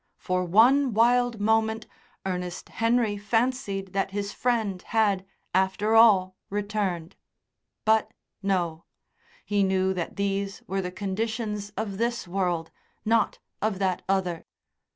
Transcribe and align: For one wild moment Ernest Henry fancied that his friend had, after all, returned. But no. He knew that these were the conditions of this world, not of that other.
For 0.17 0.43
one 0.43 0.95
wild 0.95 1.39
moment 1.39 1.85
Ernest 2.25 2.69
Henry 2.69 3.19
fancied 3.19 3.93
that 3.93 4.09
his 4.09 4.33
friend 4.33 4.81
had, 4.81 5.27
after 5.53 5.93
all, 5.95 6.35
returned. 6.49 7.15
But 7.85 8.11
no. 8.41 8.85
He 9.45 9.61
knew 9.61 9.93
that 9.93 10.15
these 10.15 10.63
were 10.65 10.81
the 10.81 10.91
conditions 10.91 11.71
of 11.77 11.99
this 11.99 12.27
world, 12.27 12.71
not 13.05 13.37
of 13.61 13.77
that 13.77 14.01
other. 14.09 14.47